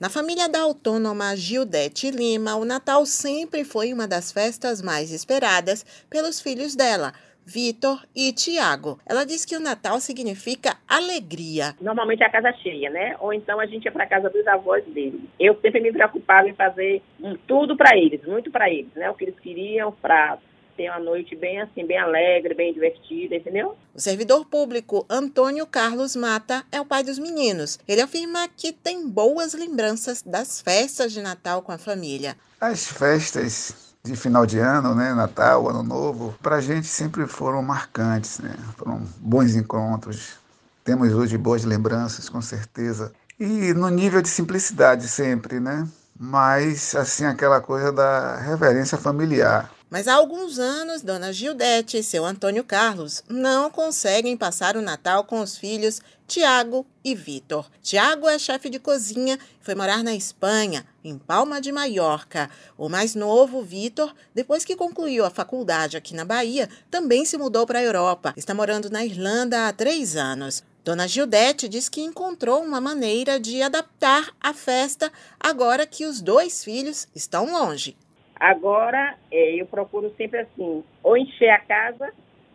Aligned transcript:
Na 0.00 0.08
família 0.08 0.48
da 0.48 0.60
autônoma 0.60 1.34
Gildete 1.34 2.08
Lima, 2.12 2.54
o 2.54 2.64
Natal 2.64 3.04
sempre 3.04 3.64
foi 3.64 3.92
uma 3.92 4.06
das 4.06 4.30
festas 4.30 4.80
mais 4.80 5.10
esperadas 5.10 5.84
pelos 6.08 6.40
filhos 6.40 6.76
dela, 6.76 7.12
Vitor 7.44 8.06
e 8.14 8.32
Tiago. 8.32 9.00
Ela 9.04 9.24
diz 9.24 9.44
que 9.44 9.56
o 9.56 9.60
Natal 9.60 9.98
significa 9.98 10.76
alegria. 10.86 11.74
Normalmente 11.80 12.22
é 12.22 12.26
a 12.26 12.30
casa 12.30 12.52
cheia, 12.62 12.88
né? 12.90 13.16
Ou 13.18 13.32
então 13.32 13.58
a 13.58 13.66
gente 13.66 13.86
ia 13.86 13.90
para 13.90 14.06
casa 14.06 14.30
dos 14.30 14.46
avós 14.46 14.84
dele. 14.84 15.28
Eu 15.40 15.58
sempre 15.60 15.80
me 15.80 15.90
preocupava 15.90 16.48
em 16.48 16.54
fazer 16.54 17.02
tudo 17.48 17.76
para 17.76 17.98
eles, 17.98 18.24
muito 18.24 18.52
para 18.52 18.70
eles, 18.70 18.94
né? 18.94 19.10
O 19.10 19.14
que 19.14 19.24
eles 19.24 19.40
queriam, 19.40 19.90
para 19.90 20.38
ter 20.78 20.88
uma 20.88 21.00
noite 21.00 21.34
bem 21.34 21.60
assim, 21.60 21.84
bem 21.84 21.98
alegre, 21.98 22.54
bem 22.54 22.72
divertida, 22.72 23.34
entendeu? 23.34 23.76
O 23.92 24.00
servidor 24.00 24.46
público 24.46 25.04
Antônio 25.10 25.66
Carlos 25.66 26.14
Mata 26.14 26.64
é 26.70 26.80
o 26.80 26.86
pai 26.86 27.02
dos 27.02 27.18
meninos. 27.18 27.80
Ele 27.88 28.00
afirma 28.00 28.48
que 28.56 28.72
tem 28.72 29.08
boas 29.08 29.54
lembranças 29.54 30.22
das 30.22 30.60
festas 30.60 31.12
de 31.12 31.20
Natal 31.20 31.62
com 31.62 31.72
a 31.72 31.78
família. 31.78 32.36
As 32.60 32.86
festas 32.86 33.96
de 34.04 34.14
final 34.14 34.46
de 34.46 34.60
ano, 34.60 34.94
né, 34.94 35.12
Natal, 35.12 35.68
Ano 35.68 35.82
Novo, 35.82 36.32
para 36.40 36.56
a 36.56 36.60
gente 36.60 36.86
sempre 36.86 37.26
foram 37.26 37.60
marcantes, 37.60 38.38
né? 38.38 38.54
Foram 38.76 39.02
bons 39.18 39.56
encontros. 39.56 40.38
Temos 40.84 41.12
hoje 41.12 41.36
boas 41.36 41.64
lembranças, 41.64 42.28
com 42.28 42.40
certeza. 42.40 43.12
E 43.38 43.74
no 43.74 43.88
nível 43.88 44.22
de 44.22 44.28
simplicidade 44.28 45.08
sempre, 45.08 45.58
né? 45.58 45.86
Mas 46.18 46.94
assim 46.94 47.24
aquela 47.24 47.60
coisa 47.60 47.92
da 47.92 48.36
reverência 48.36 48.96
familiar. 48.96 49.70
Mas 49.90 50.06
há 50.06 50.14
alguns 50.14 50.58
anos, 50.58 51.00
Dona 51.00 51.32
Gildete 51.32 51.96
e 51.96 52.02
seu 52.02 52.26
Antônio 52.26 52.62
Carlos 52.62 53.24
não 53.26 53.70
conseguem 53.70 54.36
passar 54.36 54.76
o 54.76 54.82
Natal 54.82 55.24
com 55.24 55.40
os 55.40 55.56
filhos 55.56 56.00
Tiago 56.26 56.86
e 57.02 57.14
Vitor. 57.14 57.70
Tiago 57.82 58.28
é 58.28 58.38
chefe 58.38 58.68
de 58.68 58.78
cozinha 58.78 59.38
e 59.38 59.64
foi 59.64 59.74
morar 59.74 60.04
na 60.04 60.14
Espanha, 60.14 60.86
em 61.02 61.16
Palma 61.16 61.58
de 61.58 61.72
Maiorca. 61.72 62.50
O 62.76 62.90
mais 62.90 63.14
novo, 63.14 63.62
Vitor, 63.62 64.14
depois 64.34 64.62
que 64.62 64.76
concluiu 64.76 65.24
a 65.24 65.30
faculdade 65.30 65.96
aqui 65.96 66.14
na 66.14 66.24
Bahia, 66.24 66.68
também 66.90 67.24
se 67.24 67.38
mudou 67.38 67.66
para 67.66 67.78
a 67.78 67.82
Europa. 67.82 68.34
Está 68.36 68.52
morando 68.52 68.90
na 68.90 69.06
Irlanda 69.06 69.68
há 69.68 69.72
três 69.72 70.16
anos. 70.16 70.62
Dona 70.84 71.08
Gildete 71.08 71.66
diz 71.66 71.88
que 71.88 72.02
encontrou 72.02 72.62
uma 72.62 72.80
maneira 72.80 73.40
de 73.40 73.62
adaptar 73.62 74.30
a 74.38 74.52
festa 74.52 75.10
agora 75.40 75.86
que 75.86 76.04
os 76.04 76.20
dois 76.20 76.62
filhos 76.62 77.08
estão 77.14 77.52
longe. 77.52 77.96
Agora, 78.38 79.16
é, 79.30 79.60
eu 79.60 79.66
procuro 79.66 80.14
sempre 80.16 80.40
assim, 80.40 80.84
ou 81.02 81.16
encher 81.16 81.50
a 81.50 81.58
casa, 81.58 82.12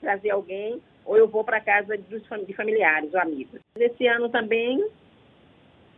trazer 0.00 0.30
alguém, 0.30 0.80
ou 1.04 1.16
eu 1.16 1.28
vou 1.28 1.44
para 1.44 1.60
casa 1.60 1.96
dos, 1.96 2.22
de 2.46 2.54
familiares 2.54 3.12
ou 3.12 3.20
amigos. 3.20 3.60
Esse 3.76 4.06
ano 4.06 4.28
também, 4.28 4.88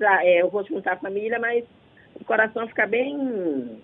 é, 0.01 0.43
eu 0.43 0.49
vou 0.49 0.65
juntar 0.65 0.95
a 0.95 0.99
família, 0.99 1.39
mas 1.39 1.65
o 2.19 2.25
coração 2.25 2.67
fica 2.69 2.87
bem, 2.87 3.83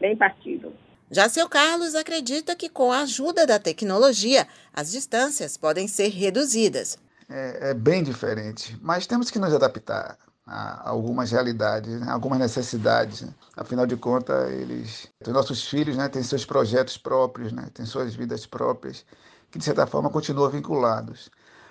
bem 0.00 0.16
partido. 0.16 0.72
Já 1.10 1.28
seu 1.28 1.48
Carlos 1.48 1.94
acredita 1.94 2.56
que 2.56 2.68
com 2.68 2.90
a 2.90 3.02
ajuda 3.02 3.46
da 3.46 3.58
tecnologia, 3.58 4.46
as 4.72 4.90
distâncias 4.90 5.56
podem 5.56 5.86
ser 5.86 6.08
reduzidas. 6.08 6.98
É, 7.28 7.70
é 7.70 7.74
bem 7.74 8.02
diferente, 8.02 8.76
mas 8.80 9.06
temos 9.06 9.30
que 9.30 9.38
nos 9.38 9.54
adaptar 9.54 10.16
algumas 10.46 11.30
realidades, 11.30 12.00
né? 12.00 12.10
algumas 12.10 12.38
necessidades. 12.38 13.22
Né? 13.22 13.34
Afinal 13.56 13.86
de 13.86 13.96
contas, 13.96 14.50
eles, 14.52 15.08
os 15.26 15.32
nossos 15.32 15.66
filhos, 15.66 15.96
né, 15.96 16.08
têm 16.08 16.22
seus 16.22 16.44
projetos 16.44 16.98
próprios, 16.98 17.52
né, 17.52 17.68
têm 17.72 17.86
suas 17.86 18.14
vidas 18.14 18.46
próprias, 18.46 19.04
que 19.50 19.58
de 19.58 19.64
certa 19.64 19.86
forma 19.86 20.10
continuam 20.10 20.50
vinculados. 20.50 21.30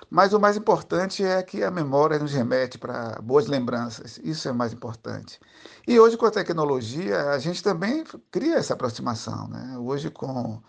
Mas 0.10 0.34
o 0.34 0.40
mais 0.40 0.56
importante 0.58 1.24
é 1.24 1.42
que 1.42 1.64
a 1.64 1.72
memória 1.72 2.20
nos 2.20 2.34
remete 2.34 2.78
para 2.78 3.20
boas 3.22 3.48
lembranças. 3.48 4.20
Isso 4.24 4.48
é 4.48 4.52
mais 4.52 4.72
importante. 4.72 5.40
E 5.88 6.00
hoje, 6.00 6.18
com 6.18 6.28
a 6.28 6.32
tecnologia, 6.32 7.32
a 7.32 7.40
gente 7.40 7.64
também 7.64 8.04
cria 8.30 8.58
essa 8.58 8.76
aproximação. 8.76 9.48
Né? 9.48 9.76
Hoje, 9.80 10.12
com 10.12 10.62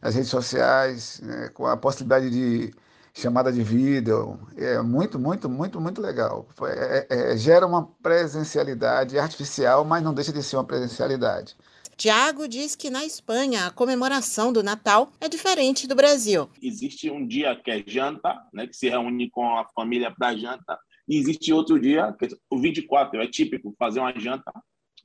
as 0.00 0.14
redes 0.14 0.30
sociais, 0.30 1.20
né, 1.22 1.50
com 1.50 1.66
a 1.66 1.76
possibilidade 1.76 2.30
de 2.30 2.72
chamada 3.16 3.50
de 3.50 3.62
vídeo. 3.62 4.38
É 4.56 4.80
muito, 4.82 5.18
muito, 5.18 5.48
muito, 5.48 5.80
muito 5.80 6.00
legal. 6.00 6.46
É, 6.62 7.06
é, 7.10 7.32
é, 7.32 7.36
gera 7.36 7.66
uma 7.66 7.86
presencialidade 8.02 9.18
artificial, 9.18 9.84
mas 9.84 10.02
não 10.02 10.12
deixa 10.12 10.32
de 10.32 10.42
ser 10.42 10.56
uma 10.56 10.64
presencialidade. 10.64 11.56
Tiago 11.96 12.46
diz 12.46 12.76
que 12.76 12.90
na 12.90 13.06
Espanha 13.06 13.66
a 13.66 13.70
comemoração 13.70 14.52
do 14.52 14.62
Natal 14.62 15.10
é 15.18 15.30
diferente 15.30 15.88
do 15.88 15.94
Brasil. 15.94 16.50
Existe 16.62 17.10
um 17.10 17.26
dia 17.26 17.56
que 17.56 17.70
é 17.70 17.82
janta, 17.86 18.36
né, 18.52 18.66
que 18.66 18.76
se 18.76 18.90
reúne 18.90 19.30
com 19.30 19.56
a 19.56 19.64
família 19.74 20.14
para 20.14 20.36
janta, 20.36 20.78
e 21.08 21.16
existe 21.16 21.54
outro 21.54 21.80
dia, 21.80 22.14
que 22.18 22.26
é 22.26 22.28
o 22.50 22.58
24, 22.58 23.18
é 23.18 23.26
típico 23.26 23.74
fazer 23.78 24.00
uma 24.00 24.12
janta 24.18 24.52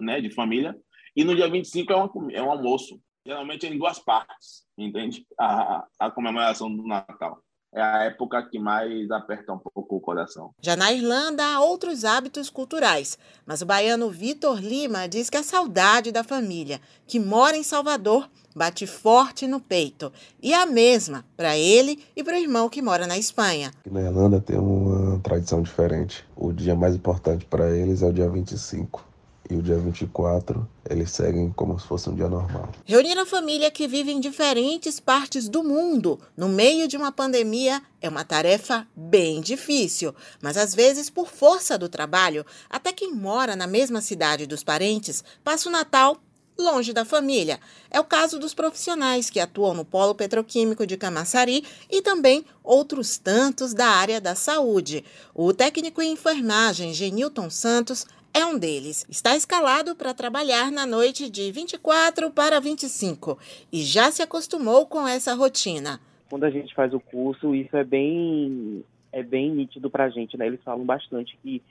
né, 0.02 0.20
de 0.20 0.30
família, 0.32 0.76
e 1.16 1.24
no 1.24 1.34
dia 1.34 1.50
25 1.50 1.94
é 1.94 1.96
um, 1.96 2.32
é 2.32 2.44
um 2.44 2.52
almoço. 2.52 3.00
Geralmente 3.26 3.66
é 3.66 3.70
em 3.70 3.78
duas 3.78 4.00
partes, 4.00 4.66
entende? 4.78 5.26
A, 5.40 5.86
a 5.98 6.12
comemoração 6.12 6.76
do 6.76 6.84
Natal 6.84 7.42
é 7.74 7.82
a 7.82 8.04
época 8.04 8.44
que 8.44 8.60
mais 8.60 9.10
aperta 9.12 9.54
um 9.54 9.58
pouco 9.58 9.96
o 9.96 10.00
coração. 10.00 10.52
Já 10.62 10.76
na 10.76 10.92
Irlanda 10.92 11.44
há 11.44 11.62
outros 11.62 12.04
hábitos 12.04 12.50
culturais, 12.50 13.18
mas 13.46 13.62
o 13.62 13.66
baiano 13.66 14.10
Vitor 14.10 14.60
Lima 14.60 15.08
diz 15.08 15.30
que 15.30 15.38
a 15.38 15.44
saudade 15.44 16.12
da 16.12 16.24
família, 16.24 16.82
que 17.08 17.20
mora 17.20 17.56
em 17.56 17.64
Salvador, 17.64 18.30
bate 18.54 18.86
forte 18.86 19.48
no 19.48 19.62
peito. 19.62 20.12
E 20.42 20.54
a 20.54 20.66
mesma 20.66 21.24
para 21.38 21.58
ele 21.58 22.04
e 22.16 22.24
para 22.24 22.36
o 22.36 22.40
irmão 22.40 22.68
que 22.68 22.82
mora 22.82 23.08
na 23.08 23.18
Espanha. 23.18 23.72
Na 23.90 24.02
Irlanda 24.02 24.42
tem 24.42 24.58
uma 24.58 25.20
tradição 25.20 25.62
diferente. 25.62 26.26
O 26.36 26.52
dia 26.52 26.76
mais 26.76 26.96
importante 26.96 27.46
para 27.46 27.72
eles 27.72 28.02
é 28.02 28.08
o 28.08 28.14
dia 28.14 28.30
25 28.30 29.11
e 29.50 29.56
o 29.56 29.62
dia 29.62 29.78
24 29.78 30.68
eles 30.90 31.12
seguem 31.12 31.52
como 31.52 31.80
se 31.80 31.88
fosse 31.88 32.10
um 32.10 32.16
dia 32.16 32.28
normal. 32.28 32.70
Reunir 32.86 33.18
a 33.18 33.26
família 33.26 33.72
que 33.72 33.88
vive 33.88 34.12
em 34.12 34.20
diferentes 34.20 35.00
partes 35.00 35.48
do 35.48 35.64
mundo 35.64 36.20
no 36.36 36.50
meio 36.50 36.88
de 36.88 36.98
uma 36.98 37.12
pandemia 37.12 37.82
é 38.02 38.10
uma 38.10 38.24
tarefa 38.24 38.88
bem 38.96 39.42
difícil, 39.42 40.14
mas 40.42 40.58
às 40.58 40.74
vezes, 40.74 41.10
por 41.10 41.28
força 41.28 41.78
do 41.78 41.88
trabalho, 41.88 42.46
até 42.70 42.92
quem 42.92 43.14
mora 43.14 43.56
na 43.56 43.68
mesma 43.68 44.02
cidade 44.02 44.48
dos 44.48 44.64
parentes 44.64 45.24
passa 45.44 45.70
o 45.70 45.72
Natal 45.72 46.18
longe 46.58 46.94
da 46.94 47.04
família. 47.04 47.60
É 47.90 48.00
o 48.00 48.04
caso 48.04 48.38
dos 48.38 48.54
profissionais 48.54 49.30
que 49.30 49.40
atuam 49.40 49.74
no 49.74 49.84
Polo 49.84 50.16
Petroquímico 50.16 50.86
de 50.86 50.96
Camaçari 50.98 51.64
e 51.90 52.02
também 52.02 52.46
outros 52.64 53.18
tantos 53.18 53.74
da 53.74 53.88
área 53.88 54.22
da 54.22 54.36
saúde. 54.36 55.04
O 55.34 55.54
técnico 55.54 56.02
em 56.02 56.14
enfermagem 56.14 56.94
Genilton 56.94 57.50
Santos 57.50 58.06
é 58.34 58.46
um 58.46 58.58
deles. 58.58 59.06
Está 59.10 59.36
escalado 59.36 59.96
para 59.96 60.14
trabalhar 60.14 60.72
na 60.72 60.86
noite 60.86 61.30
de 61.30 61.52
24 61.52 62.32
para 62.32 62.60
25 62.60 63.38
e 63.72 63.82
já 63.82 64.12
se 64.12 64.22
acostumou 64.22 64.86
com 64.86 65.08
essa 65.08 65.34
rotina. 65.34 66.00
Quando 66.30 66.46
a 66.46 66.50
gente 66.50 66.74
faz 66.74 66.94
o 66.94 67.00
curso, 67.00 67.54
isso 67.54 67.76
é 67.76 67.84
bem 67.84 68.84
é 69.12 69.22
bem 69.22 69.52
nítido 69.52 69.90
para 69.90 70.06
a 70.06 70.10
gente, 70.10 70.38
né? 70.38 70.48
Eles 70.48 70.64
falam 70.64 70.86
bastante 70.86 71.38
que 71.44 71.62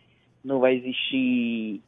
não 0.44 0.60
vai 0.60 0.74
existir 0.74 1.80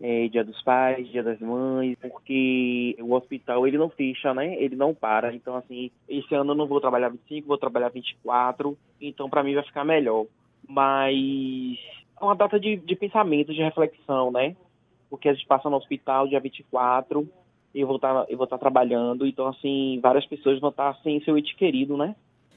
é, 0.00 0.28
Dia 0.28 0.42
dos 0.42 0.60
Pais, 0.62 1.08
Dia 1.10 1.22
das 1.22 1.38
Mães, 1.40 1.96
porque 2.00 2.96
o 3.00 3.12
hospital 3.12 3.66
ele 3.66 3.76
não 3.76 3.90
fecha, 3.90 4.32
né? 4.32 4.56
Ele 4.56 4.74
não 4.74 4.94
para. 4.94 5.34
Então 5.34 5.56
assim, 5.56 5.90
esse 6.08 6.34
ano 6.34 6.52
eu 6.52 6.56
não 6.56 6.66
vou 6.66 6.80
trabalhar 6.80 7.10
25, 7.10 7.46
vou 7.46 7.58
trabalhar 7.58 7.90
24. 7.90 8.76
Então 9.00 9.28
para 9.28 9.42
mim 9.42 9.54
vai 9.54 9.64
ficar 9.64 9.84
melhor. 9.84 10.26
Mas 10.66 11.78
uma 12.20 12.34
data 12.34 12.58
de, 12.58 12.76
de 12.76 12.96
pensamento, 12.96 13.52
de 13.52 13.62
reflexão, 13.62 14.30
né? 14.30 14.56
Porque 15.10 15.28
a 15.28 15.34
gente 15.34 15.46
passa 15.46 15.68
no 15.68 15.76
hospital 15.76 16.28
dia 16.28 16.40
24 16.40 17.28
e 17.74 17.80
eu 17.80 17.86
vou 17.86 17.96
estar 17.96 18.14
tá, 18.14 18.26
eu 18.28 18.36
vou 18.36 18.44
estar 18.44 18.56
tá 18.56 18.60
trabalhando, 18.60 19.26
então 19.26 19.46
assim, 19.46 19.98
várias 20.02 20.26
pessoas 20.26 20.60
vão 20.60 20.70
estar 20.70 20.94
tá 20.94 21.00
sem 21.02 21.22
seu 21.22 21.36
ente 21.36 21.54
querido, 21.56 21.96
né? 21.96 22.14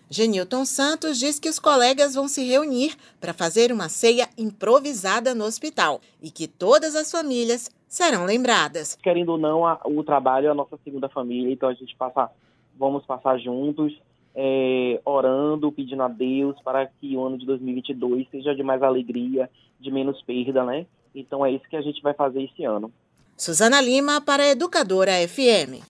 Genilton 0.09 0.63
Santos 0.63 1.19
diz 1.19 1.37
que 1.37 1.49
os 1.49 1.59
colegas 1.59 2.15
vão 2.15 2.29
se 2.29 2.41
reunir 2.47 2.95
para 3.19 3.33
fazer 3.33 3.73
uma 3.73 3.89
ceia 3.89 4.29
improvisada 4.37 5.35
no 5.35 5.43
hospital 5.43 5.99
e 6.21 6.31
que 6.31 6.47
todas 6.47 6.95
as 6.95 7.11
famílias 7.11 7.69
serão 7.87 8.25
lembradas. 8.25 8.95
Querendo 8.95 9.33
ou 9.33 9.37
não, 9.37 9.65
a, 9.65 9.81
o 9.83 10.03
trabalho 10.03 10.47
é 10.47 10.49
a 10.49 10.53
nossa 10.53 10.77
segunda 10.83 11.09
família, 11.09 11.51
então 11.51 11.67
a 11.67 11.73
gente 11.73 11.93
passa, 11.95 12.29
vamos 12.77 13.05
passar 13.05 13.37
juntos, 13.37 13.93
é, 14.39 15.01
orando, 15.03 15.71
pedindo 15.71 16.03
a 16.03 16.07
Deus 16.07 16.55
para 16.63 16.85
que 16.85 17.17
o 17.17 17.25
ano 17.25 17.39
de 17.39 17.45
2022 17.47 18.27
seja 18.29 18.53
de 18.53 18.61
mais 18.61 18.83
alegria, 18.83 19.49
de 19.79 19.89
menos 19.89 20.21
perda, 20.21 20.63
né? 20.63 20.85
Então 21.15 21.43
é 21.43 21.51
isso 21.51 21.67
que 21.67 21.75
a 21.75 21.81
gente 21.81 21.99
vai 22.03 22.13
fazer 22.13 22.43
esse 22.43 22.63
ano. 22.63 22.91
Suzana 23.35 23.81
Lima 23.81 24.21
para 24.21 24.43
a 24.43 24.49
Educadora 24.49 25.11
FM. 25.27 25.81